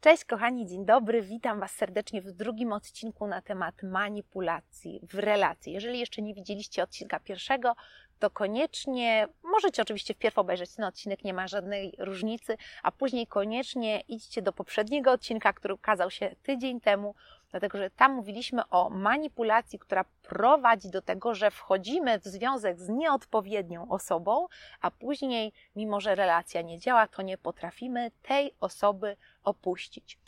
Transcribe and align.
Cześć 0.00 0.24
kochani, 0.24 0.66
dzień 0.66 0.86
dobry. 0.86 1.22
Witam 1.22 1.60
Was 1.60 1.70
serdecznie 1.70 2.22
w 2.22 2.32
drugim 2.32 2.72
odcinku 2.72 3.26
na 3.26 3.42
temat 3.42 3.82
manipulacji 3.82 5.00
w 5.02 5.14
relacji. 5.14 5.72
Jeżeli 5.72 5.98
jeszcze 5.98 6.22
nie 6.22 6.34
widzieliście 6.34 6.82
odcinka 6.82 7.20
pierwszego, 7.20 7.74
to 8.18 8.30
koniecznie 8.30 9.28
możecie 9.42 9.82
oczywiście 9.82 10.14
wpierw 10.14 10.38
obejrzeć 10.38 10.74
ten 10.74 10.84
odcinek, 10.84 11.24
nie 11.24 11.34
ma 11.34 11.48
żadnej 11.48 11.94
różnicy, 11.98 12.56
a 12.82 12.92
później 12.92 13.26
koniecznie 13.26 14.00
idźcie 14.00 14.42
do 14.42 14.52
poprzedniego 14.52 15.12
odcinka, 15.12 15.52
który 15.52 15.74
ukazał 15.74 16.10
się 16.10 16.36
tydzień 16.42 16.80
temu, 16.80 17.14
dlatego 17.50 17.78
że 17.78 17.90
tam 17.90 18.12
mówiliśmy 18.12 18.68
o 18.70 18.90
manipulacji, 18.90 19.78
która 19.78 20.04
prowadzi 20.22 20.90
do 20.90 21.02
tego, 21.02 21.34
że 21.34 21.50
wchodzimy 21.50 22.20
w 22.20 22.24
związek 22.24 22.80
z 22.80 22.88
nieodpowiednią 22.88 23.88
osobą, 23.88 24.46
a 24.80 24.90
później, 24.90 25.52
mimo 25.76 26.00
że 26.00 26.14
relacja 26.14 26.62
nie 26.62 26.78
działa, 26.78 27.06
to 27.06 27.22
nie 27.22 27.38
potrafimy 27.38 28.10
tej 28.22 28.54
osoby 28.60 29.16
opuścić. 29.44 30.18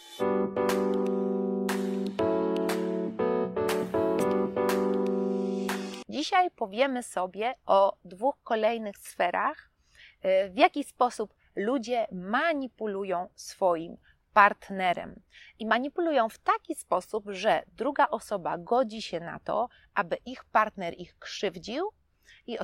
Dzisiaj 6.08 6.50
powiemy 6.50 7.02
sobie 7.02 7.54
o 7.66 7.96
dwóch 8.04 8.42
kolejnych 8.42 8.98
sferach, 8.98 9.70
w 10.50 10.56
jaki 10.56 10.84
sposób 10.84 11.34
ludzie 11.56 12.06
manipulują 12.12 13.28
swoim 13.34 13.96
partnerem. 14.32 15.20
I 15.58 15.66
manipulują 15.66 16.28
w 16.28 16.38
taki 16.38 16.74
sposób, 16.74 17.24
że 17.28 17.62
druga 17.76 18.08
osoba 18.08 18.58
godzi 18.58 19.02
się 19.02 19.20
na 19.20 19.40
to, 19.40 19.68
aby 19.94 20.16
ich 20.26 20.44
partner 20.44 20.94
ich 20.98 21.18
krzywdził. 21.18 21.90
I 22.46 22.58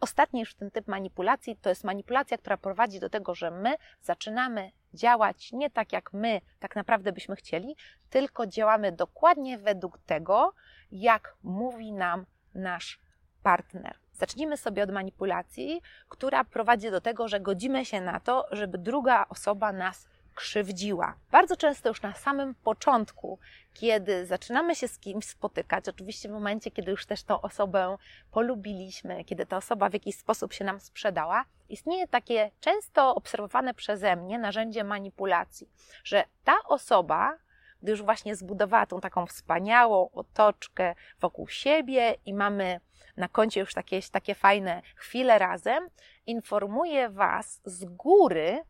ostatni 0.00 0.40
już 0.40 0.54
ten 0.54 0.70
typ 0.70 0.88
manipulacji 0.88 1.56
to 1.56 1.68
jest 1.68 1.84
manipulacja, 1.84 2.38
która 2.38 2.56
prowadzi 2.56 3.00
do 3.00 3.10
tego, 3.10 3.34
że 3.34 3.50
my 3.50 3.74
zaczynamy 4.00 4.70
działać 4.94 5.52
nie 5.52 5.70
tak, 5.70 5.92
jak 5.92 6.12
my 6.12 6.40
tak 6.58 6.76
naprawdę 6.76 7.12
byśmy 7.12 7.36
chcieli, 7.36 7.76
tylko 8.10 8.46
działamy 8.46 8.92
dokładnie 8.92 9.58
według 9.58 9.98
tego, 9.98 10.54
jak 10.92 11.36
mówi 11.42 11.92
nam 11.92 12.26
nasz 12.54 13.00
partner. 13.42 13.98
Zacznijmy 14.12 14.56
sobie 14.56 14.82
od 14.82 14.90
manipulacji, 14.90 15.82
która 16.08 16.44
prowadzi 16.44 16.90
do 16.90 17.00
tego, 17.00 17.28
że 17.28 17.40
godzimy 17.40 17.84
się 17.84 18.00
na 18.00 18.20
to, 18.20 18.46
żeby 18.50 18.78
druga 18.78 19.26
osoba 19.28 19.72
nas 19.72 20.08
krzywdziła. 20.34 21.14
Bardzo 21.30 21.56
często 21.56 21.88
już 21.88 22.02
na 22.02 22.14
samym 22.14 22.54
początku, 22.54 23.38
kiedy 23.74 24.26
zaczynamy 24.26 24.74
się 24.74 24.88
z 24.88 24.98
kimś 24.98 25.24
spotykać, 25.24 25.88
oczywiście 25.88 26.28
w 26.28 26.32
momencie, 26.32 26.70
kiedy 26.70 26.90
już 26.90 27.06
też 27.06 27.22
tą 27.22 27.40
osobę 27.40 27.96
polubiliśmy, 28.30 29.24
kiedy 29.24 29.46
ta 29.46 29.56
osoba 29.56 29.88
w 29.88 29.92
jakiś 29.92 30.16
sposób 30.16 30.52
się 30.52 30.64
nam 30.64 30.80
sprzedała, 30.80 31.44
istnieje 31.68 32.08
takie 32.08 32.50
często 32.60 33.14
obserwowane 33.14 33.74
przeze 33.74 34.16
mnie 34.16 34.38
narzędzie 34.38 34.84
manipulacji, 34.84 35.68
że 36.04 36.24
ta 36.44 36.54
osoba, 36.66 37.38
gdy 37.82 37.90
już 37.90 38.02
właśnie 38.02 38.36
zbudowała 38.36 38.86
tą 38.86 39.00
taką 39.00 39.26
wspaniałą 39.26 40.10
otoczkę 40.10 40.94
wokół 41.20 41.48
siebie 41.48 42.14
i 42.26 42.34
mamy 42.34 42.80
na 43.16 43.28
koncie 43.28 43.60
już 43.60 43.74
takie, 43.74 44.00
takie 44.12 44.34
fajne 44.34 44.82
chwile 44.96 45.38
razem, 45.38 45.88
informuje 46.26 47.10
Was 47.10 47.60
z 47.64 47.84
góry, 47.84 48.60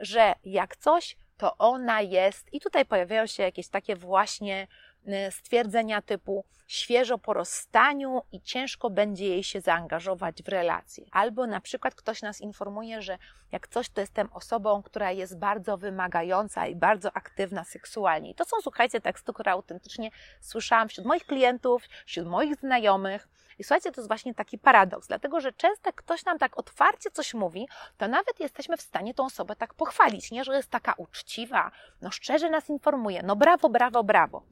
że 0.00 0.34
jak 0.44 0.76
coś, 0.76 1.16
to 1.36 1.56
ona 1.56 2.00
jest. 2.00 2.54
I 2.54 2.60
tutaj 2.60 2.84
pojawiają 2.84 3.26
się 3.26 3.42
jakieś 3.42 3.68
takie 3.68 3.96
właśnie 3.96 4.66
y, 5.08 5.30
stwierdzenia 5.30 6.02
typu 6.02 6.44
świeżo 6.70 7.18
po 7.18 7.32
rozstaniu 7.32 8.22
i 8.32 8.40
ciężko 8.40 8.90
będzie 8.90 9.28
jej 9.28 9.44
się 9.44 9.60
zaangażować 9.60 10.42
w 10.42 10.48
relacje. 10.48 11.04
Albo 11.10 11.46
na 11.46 11.60
przykład 11.60 11.94
ktoś 11.94 12.22
nas 12.22 12.40
informuje, 12.40 13.02
że 13.02 13.18
jak 13.52 13.68
coś, 13.68 13.88
to 13.88 14.00
jestem 14.00 14.28
osobą, 14.32 14.82
która 14.82 15.10
jest 15.12 15.38
bardzo 15.38 15.76
wymagająca 15.76 16.66
i 16.66 16.76
bardzo 16.76 17.12
aktywna 17.16 17.64
seksualnie. 17.64 18.30
I 18.30 18.34
to 18.34 18.44
są, 18.44 18.56
słuchajcie, 18.62 19.00
teksty, 19.00 19.32
które 19.32 19.52
autentycznie 19.52 20.10
słyszałam 20.40 20.88
wśród 20.88 21.06
moich 21.06 21.26
klientów, 21.26 21.82
wśród 22.06 22.26
moich 22.26 22.56
znajomych. 22.56 23.28
I 23.60 23.64
słuchajcie, 23.64 23.92
to 23.92 24.00
jest 24.00 24.08
właśnie 24.08 24.34
taki 24.34 24.58
paradoks, 24.58 25.08
dlatego 25.08 25.40
że 25.40 25.52
często 25.52 25.92
ktoś 25.92 26.24
nam 26.24 26.38
tak 26.38 26.58
otwarcie 26.58 27.10
coś 27.10 27.34
mówi, 27.34 27.68
to 27.98 28.08
nawet 28.08 28.40
jesteśmy 28.40 28.76
w 28.76 28.82
stanie 28.82 29.14
tą 29.14 29.24
osobę 29.24 29.56
tak 29.56 29.74
pochwalić, 29.74 30.30
nie, 30.30 30.44
że 30.44 30.56
jest 30.56 30.70
taka 30.70 30.92
uczciwa, 30.96 31.70
no 32.02 32.10
szczerze 32.10 32.50
nas 32.50 32.68
informuje, 32.68 33.22
no 33.22 33.36
brawo, 33.36 33.68
brawo, 33.68 34.04
brawo. 34.04 34.42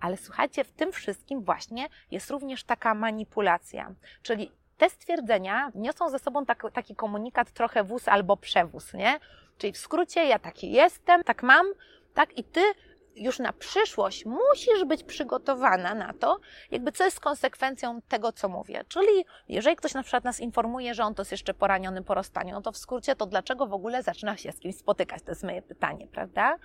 Ale 0.00 0.16
słuchajcie, 0.16 0.64
w 0.64 0.72
tym 0.72 0.92
wszystkim 0.92 1.42
właśnie 1.42 1.67
jest 2.10 2.30
również 2.30 2.64
taka 2.64 2.94
manipulacja, 2.94 3.92
czyli 4.22 4.52
te 4.78 4.90
stwierdzenia 4.90 5.70
niosą 5.74 6.10
ze 6.10 6.18
sobą 6.18 6.46
tak, 6.46 6.62
taki 6.72 6.96
komunikat 6.96 7.50
trochę 7.50 7.84
wóz 7.84 8.08
albo 8.08 8.36
przewóz, 8.36 8.94
nie? 8.94 9.18
Czyli 9.58 9.72
w 9.72 9.78
skrócie, 9.78 10.24
ja 10.24 10.38
taki 10.38 10.72
jestem, 10.72 11.24
tak 11.24 11.42
mam, 11.42 11.66
tak 12.14 12.38
i 12.38 12.44
ty 12.44 12.60
już 13.16 13.38
na 13.38 13.52
przyszłość 13.52 14.24
musisz 14.24 14.84
być 14.84 15.04
przygotowana 15.04 15.94
na 15.94 16.12
to, 16.12 16.38
jakby 16.70 16.92
co 16.92 17.04
jest 17.04 17.20
konsekwencją 17.20 18.02
tego, 18.08 18.32
co 18.32 18.48
mówię. 18.48 18.84
Czyli 18.88 19.24
jeżeli 19.48 19.76
ktoś 19.76 19.94
na 19.94 20.02
przykład 20.02 20.24
nas 20.24 20.40
informuje, 20.40 20.94
że 20.94 21.04
on 21.04 21.14
to 21.14 21.22
jest 21.22 21.32
jeszcze 21.32 21.54
poraniony 21.54 22.02
po 22.02 22.14
rozstaniu, 22.14 22.54
no 22.54 22.60
to 22.60 22.72
w 22.72 22.76
skrócie 22.76 23.16
to 23.16 23.26
dlaczego 23.26 23.66
w 23.66 23.72
ogóle 23.72 24.02
zaczyna 24.02 24.36
się 24.36 24.52
z 24.52 24.58
kimś 24.58 24.76
spotykać? 24.76 25.22
To 25.22 25.30
jest 25.30 25.44
moje 25.44 25.62
pytanie, 25.62 26.06
prawda? 26.12 26.56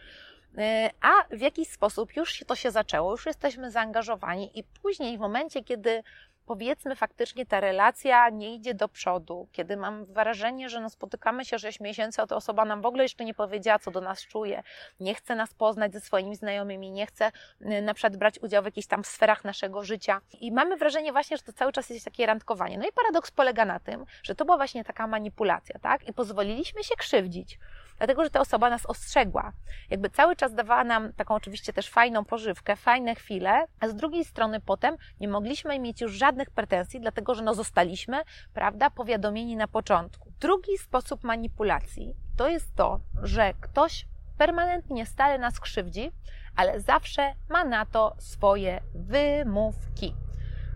Y, 0.58 0.90
a 1.02 1.36
w 1.36 1.42
jakiś 1.42 1.70
sposób 1.70 2.16
już 2.16 2.44
to 2.48 2.56
się 2.56 2.72
zaczęło, 2.72 3.12
już 3.12 3.26
jesteśmy 3.26 3.72
zaangażowani 3.72 4.60
i 4.60 4.64
później 4.64 5.18
w 5.18 5.22
momencie, 5.22 5.64
kiedy 5.64 6.04
powiedzmy 6.46 6.96
faktycznie 6.96 7.46
ta 7.46 7.60
relacja 7.60 8.30
nie 8.30 8.56
idzie 8.56 8.74
do 8.74 8.88
przodu, 8.88 9.48
kiedy 9.52 9.78
mam 9.78 10.06
wrażenie, 10.06 10.70
że 10.70 10.82
no 10.82 10.90
spotykamy 10.90 11.46
się 11.46 11.60
6 11.60 11.80
miesięcy, 11.80 12.22
a 12.22 12.28
ta 12.28 12.36
osoba 12.36 12.66
nam 12.66 12.82
w 12.82 12.86
ogóle 12.86 13.04
jeszcze 13.04 13.26
nie 13.26 13.34
powiedziała, 13.34 13.80
co 13.80 13.92
do 13.92 14.02
nas 14.02 14.22
czuje, 14.22 14.64
nie 15.00 15.16
chce 15.16 15.36
nas 15.36 15.54
poznać 15.54 15.94
ze 15.94 16.00
swoimi 16.00 16.36
znajomymi, 16.36 16.92
nie 16.92 17.06
chce 17.06 17.32
y, 17.62 17.82
na 17.82 17.94
przykład 17.94 18.18
brać 18.18 18.40
udział 18.40 18.64
w 18.64 18.66
jakichś 18.66 18.88
tam 18.88 19.04
sferach 19.04 19.44
naszego 19.44 19.84
życia 19.84 20.22
i 20.40 20.52
mamy 20.52 20.78
wrażenie 20.78 21.12
właśnie, 21.12 21.38
że 21.38 21.44
to 21.44 21.54
cały 21.54 21.72
czas 21.72 21.90
jest 21.90 22.06
takie 22.06 22.26
randkowanie. 22.26 22.78
No 22.78 22.88
i 22.88 22.92
paradoks 22.92 23.32
polega 23.32 23.66
na 23.66 23.80
tym, 23.80 24.06
że 24.24 24.36
to 24.36 24.46
była 24.46 24.58
właśnie 24.58 24.84
taka 24.84 25.08
manipulacja, 25.08 25.80
tak? 25.80 26.08
I 26.08 26.14
pozwoliliśmy 26.14 26.84
się 26.84 26.96
krzywdzić 26.96 27.60
dlatego 28.04 28.24
że 28.24 28.30
ta 28.30 28.40
osoba 28.40 28.70
nas 28.70 28.86
ostrzegła. 28.86 29.54
Jakby 29.90 30.10
cały 30.10 30.36
czas 30.36 30.54
dawała 30.54 30.84
nam 30.84 31.14
taką 31.14 31.36
oczywiście 31.36 31.74
też 31.74 31.90
fajną 31.90 32.26
pożywkę, 32.26 32.76
fajne 32.76 33.16
chwile, 33.16 33.66
a 33.80 33.88
z 33.88 33.96
drugiej 33.96 34.26
strony 34.26 34.60
potem 34.60 34.96
nie 35.20 35.28
mogliśmy 35.28 35.80
mieć 35.80 36.02
już 36.02 36.12
żadnych 36.12 36.50
pretensji, 36.50 37.00
dlatego 37.00 37.36
że 37.36 37.44
no 37.44 37.54
zostaliśmy, 37.54 38.22
prawda, 38.54 38.90
powiadomieni 38.90 39.56
na 39.56 39.68
początku. 39.68 40.32
Drugi 40.40 40.78
sposób 40.78 41.24
manipulacji 41.24 42.16
to 42.38 42.50
jest 42.50 42.76
to, 42.76 43.00
że 43.22 43.54
ktoś 43.62 44.06
permanentnie 44.38 45.06
stale 45.06 45.40
nas 45.40 45.60
krzywdzi, 45.60 46.12
ale 46.56 46.80
zawsze 46.80 47.34
ma 47.50 47.64
na 47.64 47.86
to 47.86 48.16
swoje 48.20 48.82
wymówki. 48.96 50.16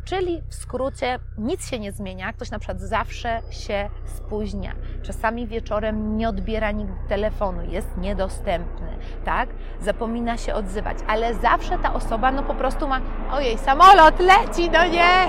Czyli 0.10 0.42
w 0.50 0.56
skrócie 0.56 1.20
nic 1.38 1.70
się 1.70 1.80
nie 1.80 1.92
zmienia, 1.92 2.34
ktoś 2.34 2.52
na 2.52 2.60
przykład 2.60 2.82
zawsze 2.82 3.42
się 3.50 3.90
spóźnia. 4.06 4.76
Czasami 5.04 5.48
wieczorem 5.48 6.18
nie 6.18 6.30
odbiera 6.30 6.72
nigdy 6.72 6.94
telefonu, 7.10 7.62
jest 7.70 7.98
niedostępny, 7.98 8.98
tak? 9.26 9.50
Zapomina 9.82 10.38
się 10.38 10.54
odzywać, 10.54 10.98
ale 11.08 11.36
zawsze 11.36 11.80
ta 11.80 11.94
osoba 11.94 12.32
no 12.32 12.44
po 12.44 12.56
prostu 12.56 12.88
ma 12.88 13.02
ojej, 13.32 13.58
samolot 13.58 14.20
leci, 14.20 14.70
no 14.70 14.86
nie! 14.86 15.28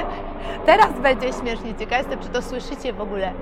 Teraz 0.66 1.00
będzie 1.02 1.32
śmiesznie. 1.32 1.74
Ciekawa 1.74 1.98
jestem, 1.98 2.18
czy 2.18 2.28
to 2.28 2.42
słyszycie 2.42 2.92
w 2.92 3.00
ogóle. 3.00 3.32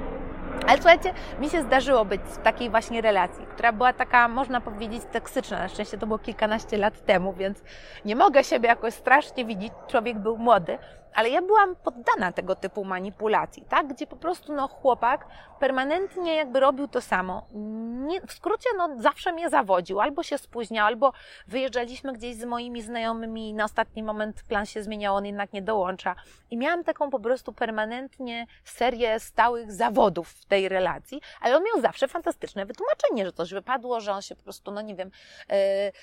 Ale 0.66 0.76
słuchajcie, 0.76 1.12
mi 1.40 1.50
się 1.50 1.62
zdarzyło 1.62 2.04
być 2.04 2.20
w 2.20 2.38
takiej 2.38 2.70
właśnie 2.70 3.00
relacji, 3.00 3.46
która 3.46 3.72
była 3.72 3.92
taka, 3.92 4.28
można 4.28 4.60
powiedzieć, 4.60 5.02
toksyczna. 5.12 5.58
Na 5.58 5.68
szczęście 5.68 5.98
to 5.98 6.06
było 6.06 6.18
kilkanaście 6.18 6.78
lat 6.78 7.04
temu, 7.04 7.32
więc 7.32 7.62
nie 8.04 8.16
mogę 8.16 8.44
siebie 8.44 8.68
jakoś 8.68 8.94
strasznie 8.94 9.44
widzieć. 9.44 9.72
Człowiek 9.88 10.18
był 10.18 10.36
młody, 10.38 10.78
ale 11.14 11.30
ja 11.30 11.42
byłam 11.42 11.76
poddana 11.76 12.32
tego 12.32 12.54
typu 12.54 12.84
manipulacji, 12.84 13.64
tak? 13.68 13.86
Gdzie 13.86 14.06
po 14.06 14.16
prostu 14.16 14.52
no, 14.52 14.68
chłopak 14.68 15.26
permanentnie 15.60 16.36
jakby 16.36 16.60
robił 16.60 16.88
to 16.88 17.00
samo. 17.00 17.46
Nie, 18.06 18.20
w 18.20 18.32
skrócie 18.32 18.68
no, 18.76 18.88
zawsze 18.96 19.32
mnie 19.32 19.50
zawodził, 19.50 20.00
albo 20.00 20.22
się 20.22 20.38
spóźniał, 20.38 20.86
albo 20.86 21.12
wyjeżdżaliśmy 21.46 22.12
gdzieś 22.12 22.36
z 22.36 22.44
moimi 22.44 22.82
znajomymi 22.82 23.48
i 23.48 23.54
na 23.54 23.64
ostatni 23.64 24.02
moment 24.02 24.42
plan 24.42 24.66
się 24.66 24.82
zmieniał, 24.82 25.16
on 25.16 25.26
jednak 25.26 25.52
nie 25.52 25.62
dołącza. 25.62 26.14
I 26.50 26.56
miałam 26.56 26.84
taką 26.84 27.10
po 27.10 27.20
prostu 27.20 27.52
permanentnie 27.52 28.46
serię 28.64 29.20
stałych 29.20 29.72
zawodów 29.72 30.28
w 30.28 30.44
tej 30.44 30.68
relacji, 30.68 31.20
ale 31.40 31.56
on 31.56 31.64
miał 31.64 31.80
zawsze 31.82 32.08
fantastyczne 32.08 32.66
wytłumaczenie, 32.66 33.24
że 33.24 33.32
coś 33.32 33.52
wypadło, 33.52 34.00
że 34.00 34.12
on 34.12 34.22
się 34.22 34.36
po 34.36 34.42
prostu, 34.42 34.70
no 34.70 34.80
nie 34.80 34.94
wiem, 34.94 35.10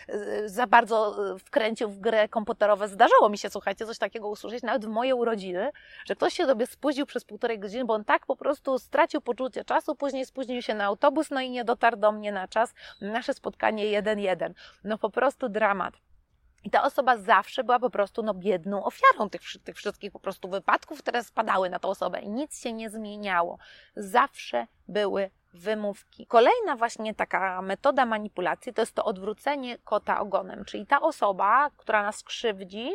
yy, 0.08 0.50
za 0.50 0.68
bardzo 0.68 1.16
wkręcił 1.40 1.90
w 1.90 2.00
grę 2.00 2.28
komputerowe. 2.28 2.88
Zdarzało 2.88 3.30
mi 3.30 3.38
się, 3.38 3.50
słuchajcie, 3.50 3.86
coś 3.86 3.98
takiego 3.98 4.30
usłyszeć, 4.30 4.64
nawet 4.64 4.86
w 4.86 4.90
moje 4.96 5.16
urodziny, 5.16 5.72
że 6.06 6.16
ktoś 6.16 6.34
się 6.34 6.46
sobie 6.46 6.68
spóźnił 6.68 7.06
przez 7.06 7.26
półtorej 7.26 7.60
godziny, 7.60 7.86
bo 7.86 7.94
on 7.94 8.06
tak 8.06 8.26
po 8.26 8.36
prostu 8.36 8.80
stracił 8.80 9.22
poczucie 9.22 9.66
czasu, 9.66 9.96
później 9.96 10.26
spóźnił 10.26 10.62
się 10.62 10.74
na 10.74 10.86
autobus, 10.86 11.30
no 11.30 11.42
i 11.42 11.50
nie 11.50 11.64
dotarł 11.64 11.98
do 11.98 12.12
mnie 12.12 12.32
na 12.32 12.48
czas. 12.48 12.74
Nasze 13.02 13.34
spotkanie 13.34 13.86
jeden 13.86 14.20
jeden. 14.20 14.54
No 14.84 14.98
po 14.98 15.10
prostu 15.10 15.50
dramat. 15.50 15.94
I 16.64 16.70
ta 16.70 16.84
osoba 16.84 17.18
zawsze 17.18 17.64
była 17.64 17.80
po 17.80 17.90
prostu 17.90 18.24
no, 18.24 18.34
biedną 18.34 18.84
ofiarą 18.84 19.30
tych, 19.30 19.42
tych 19.64 19.76
wszystkich 19.76 20.12
po 20.12 20.20
prostu 20.20 20.50
wypadków, 20.50 21.00
które 21.00 21.24
spadały 21.24 21.70
na 21.70 21.80
tą 21.80 21.90
osobę. 21.90 22.20
I 22.20 22.30
nic 22.30 22.62
się 22.62 22.74
nie 22.74 22.90
zmieniało. 22.90 23.58
Zawsze 23.96 24.68
były 24.88 25.30
wymówki. 25.54 26.28
Kolejna 26.28 26.76
właśnie 26.76 27.16
taka 27.16 27.62
metoda 27.62 28.06
manipulacji 28.06 28.74
to 28.74 28.82
jest 28.82 28.96
to 28.96 29.06
odwrócenie 29.06 29.78
kota 29.78 30.20
ogonem, 30.20 30.66
czyli 30.66 30.86
ta 30.86 31.02
osoba, 31.02 31.70
która 31.78 32.04
nas 32.04 32.24
krzywdzi, 32.24 32.92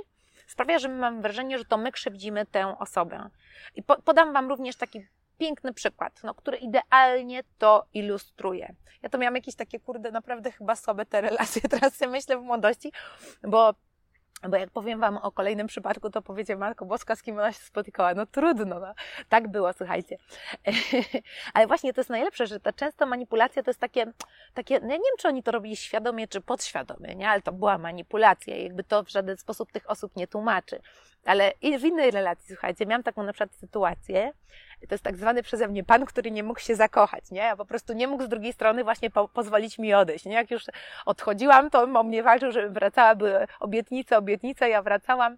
sprawia, 0.50 0.78
że 0.78 0.88
my 0.88 0.94
mamy 0.94 1.22
wrażenie, 1.22 1.58
że 1.58 1.64
to 1.64 1.76
my 1.76 1.92
krzywdzimy 1.92 2.46
tę 2.46 2.78
osobę. 2.78 3.30
I 3.74 3.82
po, 3.82 4.02
podam 4.02 4.32
Wam 4.32 4.48
również 4.48 4.76
taki 4.76 5.06
piękny 5.38 5.72
przykład, 5.74 6.20
no, 6.24 6.34
który 6.34 6.56
idealnie 6.56 7.42
to 7.58 7.86
ilustruje. 7.94 8.74
Ja 9.02 9.08
to 9.08 9.18
miałam 9.18 9.34
jakieś 9.34 9.54
takie, 9.54 9.80
kurde, 9.80 10.10
naprawdę 10.10 10.52
chyba 10.52 10.76
słabe 10.76 11.06
te 11.06 11.20
relacje, 11.20 11.62
teraz 11.80 11.94
sobie 11.94 12.10
myślę 12.10 12.38
w 12.38 12.42
młodości, 12.42 12.92
bo 13.42 13.74
bo 14.48 14.56
jak 14.56 14.70
powiem 14.70 15.00
Wam 15.00 15.16
o 15.16 15.32
kolejnym 15.32 15.66
przypadku, 15.66 16.10
to 16.10 16.22
powiecie, 16.22 16.56
Matko 16.56 16.84
Boska, 16.84 17.16
z 17.16 17.22
kim 17.22 17.38
ona 17.38 17.52
się 17.52 17.60
spotykała. 17.60 18.14
No 18.14 18.26
trudno, 18.26 18.80
no. 18.80 18.94
tak 19.28 19.48
było, 19.48 19.72
słuchajcie. 19.72 20.16
Ale 21.54 21.66
właśnie 21.66 21.92
to 21.92 22.00
jest 22.00 22.10
najlepsze, 22.10 22.46
że 22.46 22.60
ta 22.60 22.72
często 22.72 23.06
manipulacja 23.06 23.62
to 23.62 23.70
jest 23.70 23.80
takie, 23.80 24.12
takie 24.54 24.80
no 24.80 24.86
ja 24.86 24.96
nie 24.96 24.98
wiem, 24.98 25.16
czy 25.18 25.28
oni 25.28 25.42
to 25.42 25.50
robili 25.50 25.76
świadomie, 25.76 26.28
czy 26.28 26.40
podświadomie, 26.40 27.14
nie? 27.14 27.28
ale 27.30 27.42
to 27.42 27.52
była 27.52 27.78
manipulacja 27.78 28.56
i 28.56 28.62
jakby 28.62 28.84
to 28.84 29.02
w 29.02 29.08
żaden 29.10 29.36
sposób 29.36 29.72
tych 29.72 29.90
osób 29.90 30.16
nie 30.16 30.26
tłumaczy. 30.26 30.80
Ale 31.24 31.52
i 31.62 31.78
w 31.78 31.84
innej 31.84 32.10
relacji, 32.10 32.46
słuchajcie, 32.48 32.86
miałam 32.86 33.02
taką 33.02 33.22
na 33.22 33.32
przykład 33.32 33.54
sytuację, 33.54 34.32
to 34.88 34.94
jest 34.94 35.04
tak 35.04 35.16
zwany 35.16 35.42
przeze 35.42 35.68
mnie 35.68 35.84
pan, 35.84 36.06
który 36.06 36.30
nie 36.30 36.42
mógł 36.42 36.60
się 36.60 36.74
zakochać, 36.74 37.30
nie? 37.30 37.50
A 37.50 37.56
po 37.56 37.64
prostu 37.64 37.92
nie 37.92 38.08
mógł 38.08 38.24
z 38.24 38.28
drugiej 38.28 38.52
strony 38.52 38.84
właśnie 38.84 39.10
po, 39.10 39.28
pozwolić 39.28 39.78
mi 39.78 39.94
odejść, 39.94 40.24
nie? 40.24 40.32
Jak 40.32 40.50
już 40.50 40.64
odchodziłam, 41.06 41.70
to 41.70 41.82
on 41.82 41.96
o 41.96 42.02
mnie 42.02 42.22
walczył, 42.22 42.52
żebym 42.52 42.72
wracała, 42.72 43.14
były 43.14 43.46
obietnice, 43.60 44.18
obietnice, 44.18 44.68
ja 44.68 44.82
wracałam 44.82 45.36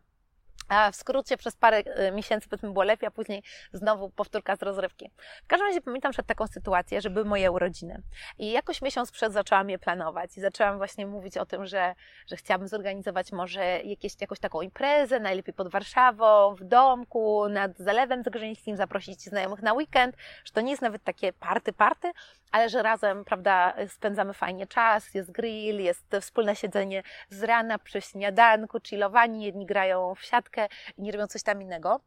a 0.69 0.91
w 0.91 0.97
skrócie 0.97 1.37
przez 1.37 1.57
parę 1.57 1.77
e, 1.79 2.13
miesięcy 2.13 2.49
powiedzmy 2.49 2.71
było 2.73 2.85
lepiej, 2.85 3.07
a 3.07 3.11
później 3.11 3.43
znowu 3.73 4.11
powtórka 4.11 4.57
z 4.57 4.63
rozrywki. 4.63 5.11
W 5.45 5.47
każdym 5.47 5.69
razie 5.69 5.81
pamiętam 5.81 6.13
przed 6.13 6.27
taką 6.27 6.47
sytuację, 6.47 7.01
że 7.01 7.11
były 7.11 7.25
moje 7.25 7.51
urodziny. 7.51 8.03
I 8.39 8.53
jakoś 8.53 8.83
miesiąc 8.83 9.11
przed 9.11 9.33
zaczęłam 9.33 9.71
je 9.71 9.79
planować 9.79 10.37
i 10.37 10.41
zaczęłam 10.41 10.77
właśnie 10.77 11.07
mówić 11.07 11.39
o 11.39 11.47
tym, 11.47 11.67
że, 11.67 11.95
że 12.27 12.37
chciałabym 12.37 12.69
zorganizować 12.69 13.33
może 13.33 13.81
jakieś, 13.83 14.13
jakąś 14.21 14.39
taką 14.39 14.61
imprezę, 14.61 15.21
najlepiej 15.21 15.55
pod 15.55 15.69
Warszawą, 15.69 16.55
w 16.55 16.65
domku, 16.65 17.49
nad 17.49 17.79
Zalewem 17.79 18.23
Zagrzeńskim, 18.23 18.77
zaprosić 18.77 19.25
znajomych 19.25 19.63
na 19.63 19.73
weekend, 19.73 20.17
że 20.45 20.53
to 20.53 20.61
nie 20.61 20.71
jest 20.71 20.83
nawet 20.83 21.05
takie 21.05 21.33
party, 21.33 21.73
party, 21.73 22.13
ale 22.53 22.69
że 22.69 22.83
razem, 22.83 23.25
prawda, 23.25 23.75
spędzamy 23.89 24.35
fajnie 24.35 24.67
czas, 24.67 25.15
jest 25.15 25.33
grill, 25.33 25.81
jest 25.81 26.17
wspólne 26.21 26.57
siedzenie 26.57 27.03
z 27.31 27.43
rana 27.43 27.79
przy 27.79 28.01
śniadanku, 28.01 28.79
chillowani, 28.81 29.45
jedni 29.45 29.67
grają 29.67 30.15
w 30.15 30.23
siatkę, 30.23 30.62
inni 30.97 31.13
robią 31.13 31.27
coś 31.27 31.43
tam 31.43 31.63
innego. 31.63 32.01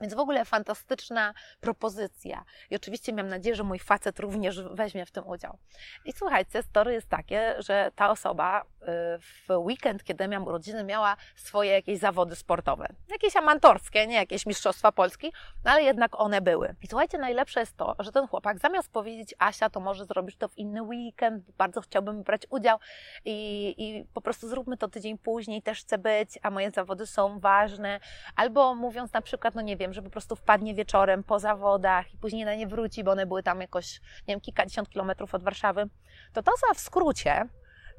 Więc 0.00 0.14
w 0.14 0.18
ogóle 0.18 0.44
fantastyczna 0.44 1.34
propozycja. 1.60 2.44
I 2.70 2.76
oczywiście 2.76 3.12
miałam 3.12 3.30
nadzieję, 3.30 3.56
że 3.56 3.62
mój 3.62 3.78
facet 3.78 4.20
również 4.20 4.62
weźmie 4.62 5.06
w 5.06 5.10
tym 5.10 5.26
udział. 5.26 5.58
I 6.04 6.12
słuchajcie, 6.12 6.62
story 6.62 6.92
jest 6.92 7.08
takie, 7.08 7.54
że 7.58 7.90
ta 7.94 8.10
osoba 8.10 8.62
y, 8.62 8.86
w 9.18 9.48
weekend, 9.48 10.04
kiedy 10.04 10.28
miałam 10.28 10.48
urodziny, 10.48 10.84
miała 10.84 11.16
swoje 11.36 11.70
jakieś 11.70 11.98
zawody 11.98 12.36
sportowe. 12.36 12.88
Jakieś 13.08 13.36
amatorskie, 13.36 14.06
nie 14.06 14.14
jakieś 14.14 14.46
mistrzostwa 14.46 14.92
Polski, 14.92 15.32
no 15.64 15.70
ale 15.70 15.82
jednak 15.82 16.20
one 16.20 16.40
były. 16.40 16.74
I 16.82 16.86
słuchajcie, 16.86 17.18
najlepsze 17.18 17.60
jest 17.60 17.76
to, 17.76 17.96
że 17.98 18.12
ten 18.12 18.26
chłopak 18.26 18.58
zamiast 18.58 18.92
powiedzieć 18.92 19.34
Asia, 19.38 19.70
to 19.70 19.80
może 19.80 20.04
zrobisz 20.04 20.36
to 20.36 20.48
w 20.48 20.58
inny 20.58 20.82
weekend, 20.82 21.50
bardzo 21.50 21.80
chciałbym 21.80 22.22
brać 22.22 22.42
udział 22.50 22.78
i, 23.24 23.74
i 23.78 24.04
po 24.14 24.20
prostu 24.20 24.48
zróbmy 24.48 24.76
to 24.76 24.88
tydzień 24.88 25.18
później, 25.18 25.62
też 25.62 25.80
chcę 25.80 25.98
być, 25.98 26.38
a 26.42 26.50
moje 26.50 26.70
zawody 26.70 27.06
są 27.06 27.40
ważne. 27.40 28.00
Albo 28.36 28.74
mówiąc 28.74 29.12
na 29.12 29.22
przykład, 29.22 29.54
no 29.54 29.62
nie 29.62 29.76
wiem, 29.76 29.87
wiem, 29.88 29.94
że 29.94 30.02
po 30.02 30.10
prostu 30.10 30.36
wpadnie 30.36 30.74
wieczorem 30.74 31.24
po 31.24 31.38
zawodach 31.38 32.14
i 32.14 32.18
później 32.18 32.44
na 32.44 32.54
nie 32.54 32.66
wróci, 32.66 33.04
bo 33.04 33.10
one 33.10 33.26
były 33.26 33.42
tam 33.42 33.60
jakoś, 33.60 34.00
nie 34.00 34.34
wiem, 34.34 34.40
kilkadziesiąt 34.40 34.88
kilometrów 34.88 35.34
od 35.34 35.42
Warszawy, 35.42 35.88
to 36.32 36.42
to 36.42 36.52
za 36.68 36.74
w 36.74 36.80
skrócie, 36.80 37.48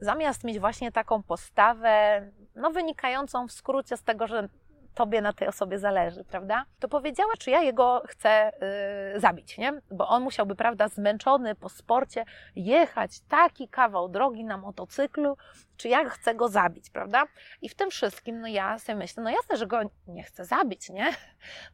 zamiast 0.02 0.44
mieć 0.44 0.60
właśnie 0.60 0.92
taką 0.92 1.24
postawę, 1.24 2.22
no 2.56 2.72
wynikającą 2.72 3.48
w 3.48 3.52
skrócie 3.52 3.98
z 3.98 4.04
tego, 4.04 4.28
że 4.28 4.50
tobie 5.00 5.22
na 5.22 5.34
tej 5.34 5.48
osobie 5.48 5.80
zależy, 5.80 6.24
prawda? 6.24 6.66
To 6.80 6.88
powiedziała, 6.88 7.34
czy 7.40 7.52
ja 7.52 7.62
jego 7.62 8.04
chcę 8.08 8.52
yy, 9.14 9.20
zabić, 9.20 9.58
nie? 9.58 9.74
Bo 9.92 10.08
on 10.08 10.24
musiałby, 10.24 10.56
prawda, 10.56 10.88
zmęczony 10.88 11.56
po 11.56 11.70
sporcie 11.70 12.26
jechać 12.56 13.20
taki 13.20 13.68
kawał 13.68 14.10
drogi 14.10 14.44
na 14.44 14.58
motocyklu, 14.58 15.38
czy 15.78 15.90
ja 15.90 16.10
chcę 16.10 16.36
go 16.36 16.48
zabić, 16.48 16.90
prawda? 16.90 17.24
I 17.62 17.70
w 17.70 17.76
tym 17.76 17.90
wszystkim, 17.90 18.42
no 18.42 18.48
ja 18.48 18.80
sobie 18.80 18.98
myślę, 18.98 19.24
no 19.24 19.30
jasne, 19.30 19.58
że 19.58 19.68
go 19.68 19.80
nie 20.08 20.24
chcę 20.24 20.46
zabić, 20.46 20.90
nie? 20.90 21.14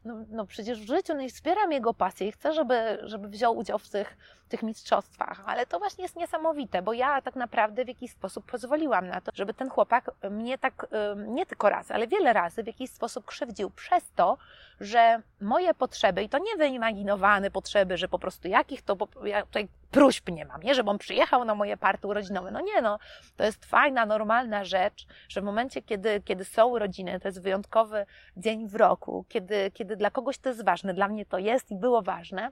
No, 0.04 0.14
no 0.28 0.46
przecież 0.46 0.80
w 0.80 0.86
życiu 0.86 1.14
no 1.14 1.28
wspieram 1.28 1.72
jego 1.72 1.94
pasję 1.94 2.28
i 2.28 2.32
chcę, 2.32 2.52
żeby, 2.52 2.98
żeby 3.02 3.28
wziął 3.28 3.56
udział 3.56 3.78
w 3.78 3.88
tych, 3.88 4.16
tych 4.48 4.62
mistrzostwach, 4.62 5.42
ale 5.46 5.66
to 5.66 5.78
właśnie 5.78 6.02
jest 6.02 6.16
niesamowite, 6.16 6.82
bo 6.82 6.92
ja 6.92 7.22
tak 7.22 7.36
naprawdę 7.36 7.84
w 7.84 7.88
jakiś 7.88 8.10
sposób 8.10 8.50
pozwoliłam 8.50 9.08
na 9.08 9.20
to, 9.20 9.32
żeby 9.34 9.54
ten 9.54 9.70
chłopak 9.70 10.10
mnie 10.30 10.58
tak, 10.58 10.86
nie 11.16 11.46
tylko 11.46 11.68
raz, 11.70 11.90
ale 11.90 12.06
wiele 12.06 12.32
razy 12.32 12.62
w 12.62 12.66
jakiś 12.66 12.90
sposób 12.90 13.15
krzywdził 13.22 13.70
przez 13.70 14.12
to, 14.14 14.38
że 14.80 15.22
moje 15.40 15.74
potrzeby, 15.74 16.22
i 16.22 16.28
to 16.28 16.38
nie 16.38 16.56
wyimaginowane 16.56 17.50
potrzeby, 17.50 17.96
że 17.96 18.08
po 18.08 18.18
prostu 18.18 18.48
jakich 18.48 18.82
to, 18.82 18.96
ja 19.24 19.42
tutaj 19.42 19.68
próśb 19.90 20.28
nie 20.28 20.44
mam, 20.44 20.62
nie, 20.62 20.74
żeby 20.74 20.90
on 20.90 20.98
przyjechał 20.98 21.44
na 21.44 21.54
moje 21.54 21.76
party 21.76 22.06
urodzinowe. 22.06 22.50
No 22.50 22.60
nie, 22.60 22.82
no, 22.82 22.98
to 23.36 23.44
jest 23.44 23.66
fajna, 23.66 24.06
normalna 24.06 24.64
rzecz, 24.64 25.06
że 25.28 25.40
w 25.40 25.44
momencie, 25.44 25.82
kiedy, 25.82 26.22
kiedy 26.24 26.44
są 26.44 26.66
urodziny, 26.66 27.20
to 27.20 27.28
jest 27.28 27.42
wyjątkowy 27.42 28.06
dzień 28.36 28.68
w 28.68 28.74
roku, 28.74 29.24
kiedy, 29.28 29.70
kiedy 29.70 29.96
dla 29.96 30.10
kogoś 30.10 30.38
to 30.38 30.48
jest 30.48 30.64
ważne, 30.64 30.94
dla 30.94 31.08
mnie 31.08 31.26
to 31.26 31.38
jest 31.38 31.70
i 31.70 31.76
było 31.76 32.02
ważne, 32.02 32.50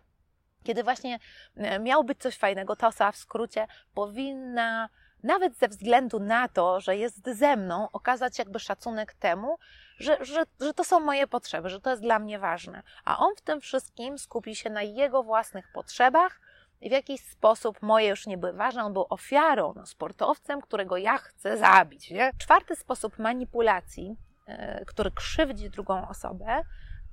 kiedy 0.64 0.82
właśnie 0.82 1.18
e, 1.56 1.78
miał 1.78 2.04
być 2.04 2.18
coś 2.18 2.36
fajnego, 2.36 2.76
ta 2.76 2.88
osoba 2.88 3.12
w 3.12 3.16
skrócie 3.16 3.66
powinna 3.94 4.88
nawet 5.24 5.56
ze 5.56 5.68
względu 5.68 6.20
na 6.20 6.48
to, 6.48 6.80
że 6.80 6.96
jest 6.96 7.28
ze 7.28 7.56
mną, 7.56 7.88
okazać 7.92 8.38
jakby 8.38 8.58
szacunek 8.58 9.14
temu, 9.14 9.58
że, 9.98 10.24
że, 10.24 10.44
że 10.60 10.74
to 10.74 10.84
są 10.84 11.00
moje 11.00 11.26
potrzeby, 11.26 11.68
że 11.68 11.80
to 11.80 11.90
jest 11.90 12.02
dla 12.02 12.18
mnie 12.18 12.38
ważne. 12.38 12.82
A 13.04 13.18
on 13.18 13.36
w 13.36 13.40
tym 13.40 13.60
wszystkim 13.60 14.18
skupi 14.18 14.56
się 14.56 14.70
na 14.70 14.82
jego 14.82 15.22
własnych 15.22 15.72
potrzebach 15.72 16.40
i 16.80 16.88
w 16.88 16.92
jakiś 16.92 17.20
sposób 17.20 17.82
moje 17.82 18.08
już 18.08 18.26
nie 18.26 18.38
były 18.38 18.52
ważne. 18.52 18.84
On 18.84 18.92
był 18.92 19.06
ofiarą, 19.10 19.72
no, 19.76 19.86
sportowcem, 19.86 20.60
którego 20.60 20.96
ja 20.96 21.18
chcę 21.18 21.56
zabić. 21.56 22.10
Nie? 22.10 22.30
Czwarty 22.38 22.76
sposób 22.76 23.18
manipulacji, 23.18 24.16
yy, 24.48 24.84
który 24.86 25.10
krzywdzi 25.10 25.70
drugą 25.70 26.08
osobę, 26.08 26.62